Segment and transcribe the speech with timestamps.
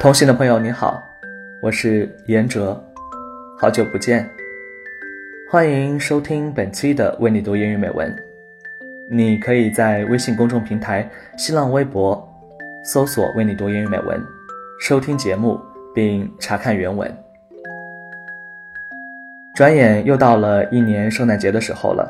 [0.00, 1.02] 同行的朋友你好，
[1.60, 2.80] 我是严哲，
[3.58, 4.30] 好久不见，
[5.50, 8.14] 欢迎收听本期的为你读英语美文。
[9.10, 12.26] 你可以在微信公众平台、新浪微博
[12.84, 14.22] 搜索“为你读英语美文”，
[14.78, 15.60] 收听节目
[15.94, 17.12] 并查看原文。
[19.54, 22.08] 转眼又到了一年圣诞节的时候了，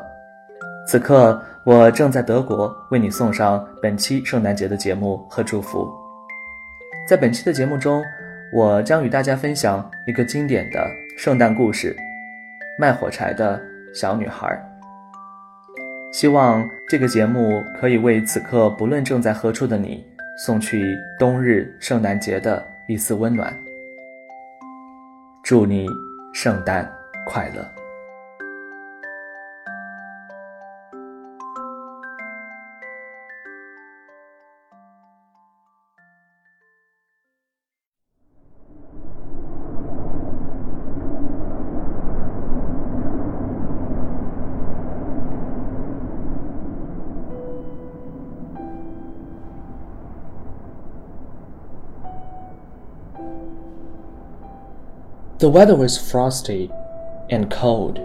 [0.87, 5.89] 此刻我正在德国为你送上本期圣诞节的节目和祝福。
[7.07, 8.03] 在本期的节目中，
[8.53, 10.87] 我将与大家分享一个经典的
[11.17, 11.95] 圣诞故事——
[12.77, 13.59] 卖火柴的
[13.95, 14.47] 小女孩。
[16.11, 20.03] 希望这个节目可以为此刻不论正在何处的你
[20.43, 23.51] 送去冬日圣诞节的一丝温暖。
[25.49, 25.87] 祝你
[26.31, 26.87] 圣诞
[27.25, 27.78] 快乐。
[55.39, 56.69] ！The weather was frosty
[57.29, 57.99] and cold.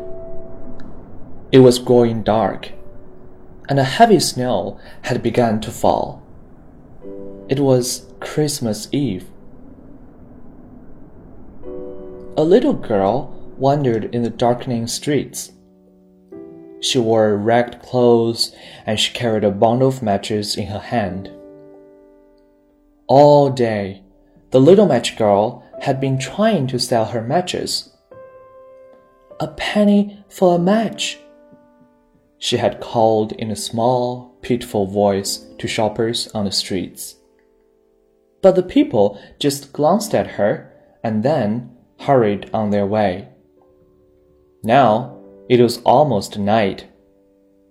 [1.51, 2.71] It was growing dark,
[3.69, 6.23] and a heavy snow had begun to fall.
[7.49, 9.27] It was Christmas Eve.
[12.37, 15.51] A little girl wandered in the darkening streets.
[16.81, 18.55] She wore ragged clothes
[18.87, 21.31] and she carried a bundle of matches in her hand.
[23.09, 24.03] All day,
[24.51, 27.91] the little match girl had been trying to sell her matches.
[29.39, 31.19] A penny for a match,
[32.39, 37.17] she had called in a small, pitiful voice to shoppers on the streets.
[38.41, 40.73] But the people just glanced at her
[41.03, 43.29] and then hurried on their way.
[44.63, 45.19] Now
[45.51, 46.87] it was almost night.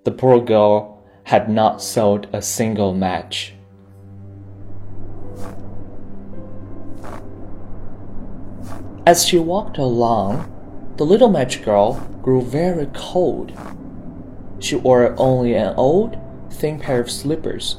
[0.05, 3.55] The poor girl had not sold a single match.
[9.05, 10.49] As she walked along,
[10.95, 13.51] the little match girl grew very cold.
[14.59, 16.17] She wore only an old,
[16.49, 17.77] thin pair of slippers.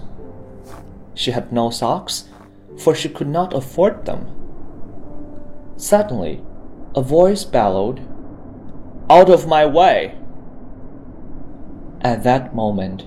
[1.14, 2.28] She had no socks,
[2.78, 4.26] for she could not afford them.
[5.76, 6.42] Suddenly,
[6.94, 8.00] a voice bellowed,
[9.08, 10.16] Out of my way!
[12.02, 13.06] At that moment,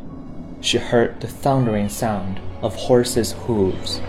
[0.60, 4.02] she heard the thundering sound of horses' hooves.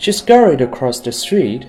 [0.00, 1.66] She scurried across the street,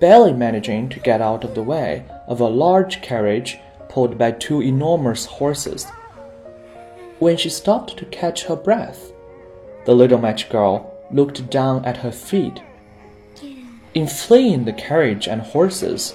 [0.00, 3.58] barely managing to get out of the way of a large carriage
[3.90, 5.84] pulled by two enormous horses.
[7.18, 9.12] When she stopped to catch her breath,
[9.84, 12.62] the little match girl looked down at her feet.
[13.92, 16.14] In fleeing the carriage and horses,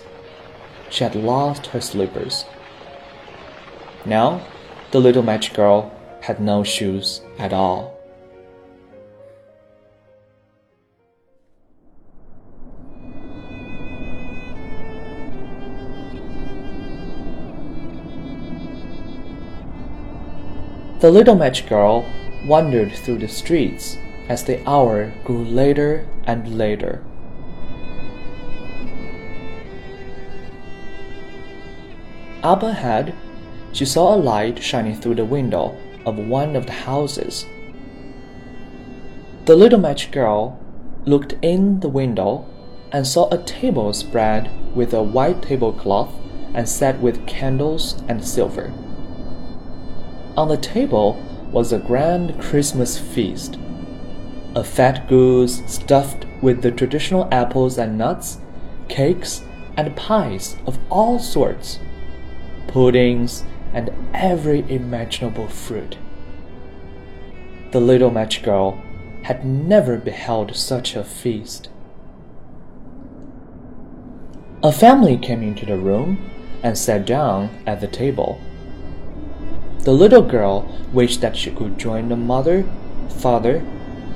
[0.89, 2.45] she had lost her slippers.
[4.07, 4.41] Now,
[4.89, 7.96] the little match girl had no shoes at all.
[21.07, 22.05] The little match girl
[22.45, 23.97] wandered through the streets
[24.27, 27.01] as the hour grew later and later.
[32.43, 33.15] Up ahead,
[33.71, 37.45] she saw a light shining through the window of one of the houses.
[39.45, 40.59] The little match girl
[41.05, 42.43] looked in the window
[42.91, 46.13] and saw a table spread with a white tablecloth
[46.53, 48.73] and set with candles and silver.
[50.37, 51.19] On the table
[51.51, 53.57] was a grand Christmas feast.
[54.53, 58.37] A fat goose stuffed with the traditional apples and nuts,
[58.87, 59.43] cakes
[59.75, 61.79] and pies of all sorts,
[62.67, 63.43] puddings
[63.73, 65.97] and every imaginable fruit.
[67.71, 68.79] The little match girl
[69.23, 71.69] had never beheld such a feast.
[74.61, 76.29] A family came into the room
[76.61, 78.39] and sat down at the table.
[79.79, 82.65] The little girl wished that she could join the mother,
[83.09, 83.65] father,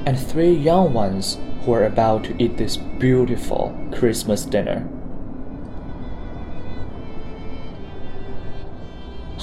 [0.05, 4.87] and three young ones who were about to eat this beautiful Christmas dinner.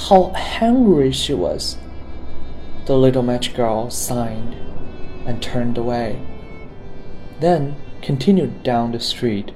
[0.09, 1.77] How hungry she was!
[2.87, 4.57] The little match girl sighed
[5.27, 6.21] and turned away,
[7.41, 9.53] then continued down the street.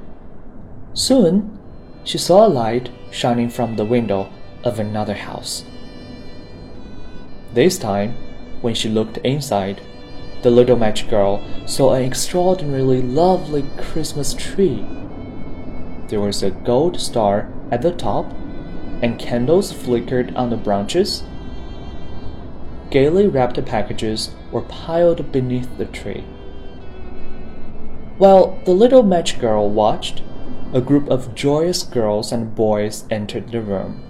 [0.95, 1.59] Soon,
[2.05, 4.31] she saw a light shining from the window
[4.65, 5.65] of another house.
[7.55, 8.15] This time,
[8.63, 9.83] when she looked inside,
[10.43, 14.85] the little match girl saw an extraordinarily lovely Christmas tree.
[16.09, 18.33] There was a gold star at the top,
[19.03, 21.25] and candles flickered on the branches.
[22.91, 26.25] Gaily wrapped packages were piled beneath the tree.
[28.17, 30.23] While the little match girl watched,
[30.73, 34.03] a group of joyous girls and boys entered the room.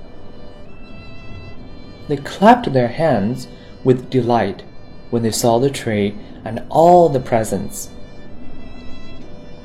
[2.09, 3.49] They clapped their hands
[3.85, 4.63] with delight
[5.11, 7.91] when they saw the tree and all the presents.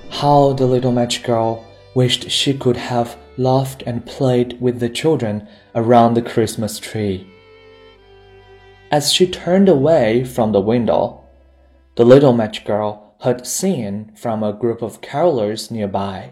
[0.10, 5.48] How the little match girl wished she could have laughed and played with the children
[5.75, 7.28] around the Christmas tree.
[8.92, 11.22] As she turned away from the window,
[11.95, 16.31] the little match girl heard singing from a group of carolers nearby.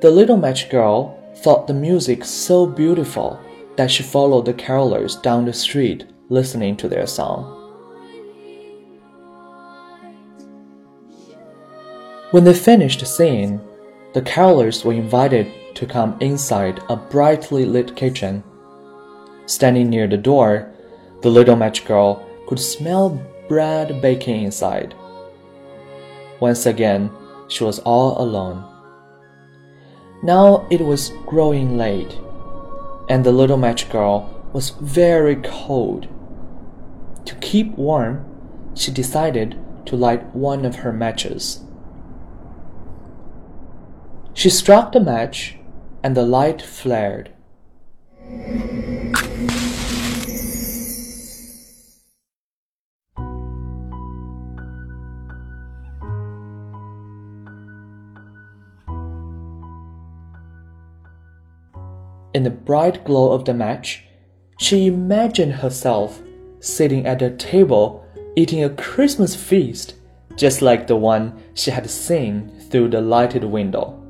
[0.00, 3.38] The little match girl thought the music so beautiful
[3.76, 7.56] that she followed the carolers down the street listening to their song.
[12.30, 13.60] When they finished singing,
[14.14, 18.42] the carolers were invited to come inside a brightly lit kitchen.
[19.44, 20.72] Standing near the door,
[21.20, 24.94] the little match girl could smell bread baking inside.
[26.38, 27.10] Once again,
[27.48, 28.69] she was all alone.
[30.22, 32.18] Now it was growing late,
[33.08, 36.08] and the little match girl was very cold.
[37.24, 38.26] To keep warm,
[38.74, 41.60] she decided to light one of her matches.
[44.34, 45.56] She struck the match,
[46.02, 47.30] and the light flared.
[62.32, 64.04] In the bright glow of the match,
[64.58, 66.22] she imagined herself
[66.60, 68.04] sitting at a table
[68.36, 69.94] eating a Christmas feast
[70.36, 74.00] just like the one she had seen through the lighted window.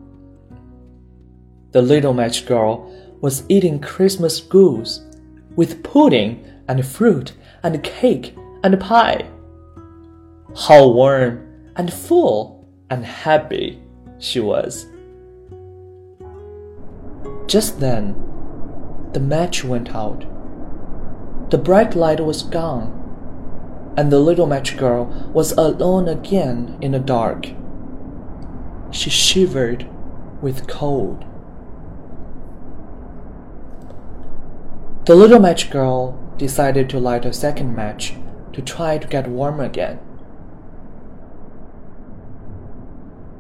[1.73, 5.01] The little match girl was eating Christmas goose
[5.57, 9.25] with pudding and fruit and cake and pie.
[10.57, 13.81] How warm and full and happy
[14.19, 14.87] she was.
[17.51, 18.15] Just then,
[19.13, 20.25] the match went out.
[21.51, 27.01] The bright light was gone, and the little match girl was alone again in the
[27.01, 27.49] dark.
[28.93, 29.89] She shivered
[30.41, 31.25] with cold.
[35.07, 38.15] The little match girl decided to light a second match
[38.53, 39.99] to try to get warm again.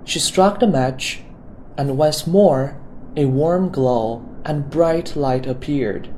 [0.02, 1.22] She struck the match,
[1.78, 2.76] and once more
[3.16, 6.08] a warm glow and bright light appeared.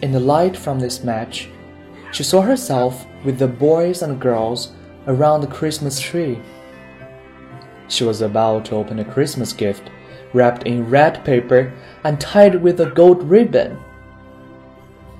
[0.00, 1.48] In the light from this match,
[2.12, 4.72] she saw herself with the boys and girls
[5.06, 6.40] around the Christmas tree.
[7.88, 9.90] She was about to open a Christmas gift
[10.32, 11.72] wrapped in red paper
[12.02, 13.78] and tied with a gold ribbon.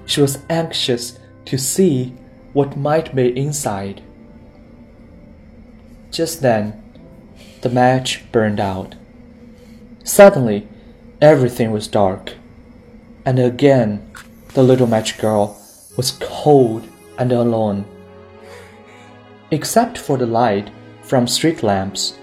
[0.06, 2.14] She was anxious to see
[2.54, 4.02] what might be inside.
[6.10, 6.82] Just then,
[7.60, 8.94] the match burned out.
[10.04, 10.68] Suddenly,
[11.20, 12.34] everything was dark,
[13.26, 14.10] and again
[14.54, 15.60] the little match girl
[15.96, 17.84] was cold and alone.
[19.50, 20.70] Except for the light
[21.02, 22.16] from street lamps,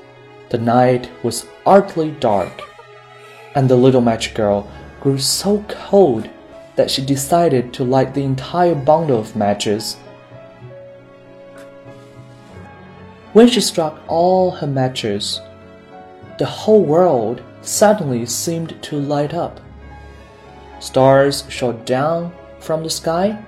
[0.49, 2.61] the night was utterly dark,
[3.55, 4.71] and the little match girl
[5.01, 6.29] grew so cold
[6.75, 9.97] that she decided to light the entire bundle of matches.
[13.33, 15.39] When she struck all her matches,
[16.37, 19.61] the whole world suddenly seemed to light up.
[20.81, 23.41] Stars shot down from the sky.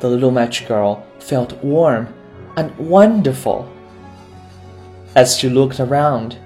[0.00, 2.12] The little match girl felt warm
[2.56, 3.72] and wonderful.
[5.14, 6.36] As she looked around,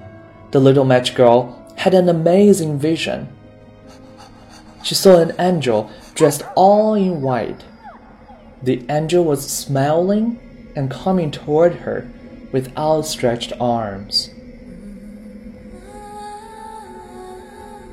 [0.50, 3.28] the little match girl had an amazing vision.
[4.82, 7.64] She saw an angel dressed all in white.
[8.62, 10.38] The angel was smiling
[10.76, 12.10] and coming toward her
[12.52, 14.30] with outstretched arms.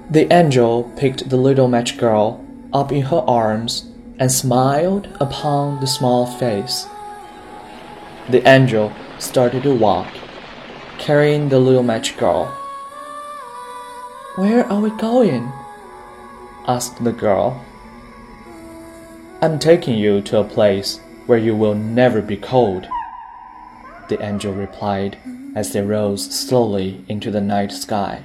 [0.10, 3.90] The angel picked the little match girl up in her arms
[4.20, 6.88] and smiled upon the small face.
[8.30, 10.08] The angel started to walk,
[10.98, 12.46] carrying the little match girl.
[14.36, 15.52] Where are we going?
[16.68, 17.64] asked the girl.
[19.42, 22.88] I'm taking you to a place where you will never be cold,
[24.10, 25.18] the angel replied
[25.56, 28.24] as they rose slowly into the night sky.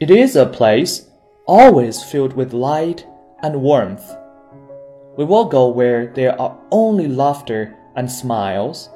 [0.00, 1.08] It is a place
[1.46, 3.04] always filled with light
[3.42, 4.14] and warmth.
[5.16, 8.90] We will go where there are only laughter and smiles,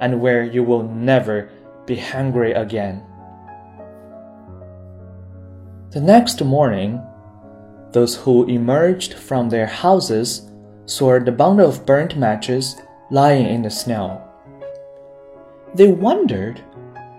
[0.00, 1.50] and where you will never
[1.86, 3.02] be hungry again.
[5.90, 7.02] The next morning,
[7.90, 10.48] those who emerged from their houses
[10.86, 12.76] saw the bundle of burnt matches
[13.10, 14.29] lying in the snow.
[15.74, 16.60] They wondered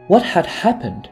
[0.08, 1.10] what had happened.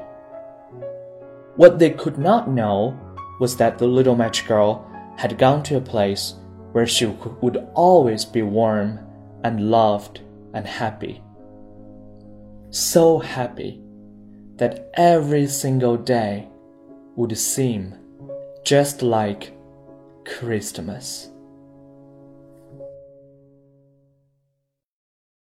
[1.55, 2.99] What they could not know
[3.39, 4.85] was that the little match girl
[5.17, 6.35] had gone to a place
[6.71, 7.05] where she
[7.41, 8.99] would always be warm
[9.43, 10.21] and loved
[10.53, 11.21] and happy.
[12.71, 13.81] So happy
[14.57, 16.49] that every single day
[17.15, 17.95] would seem
[18.63, 19.53] just like
[20.25, 21.29] Christmas.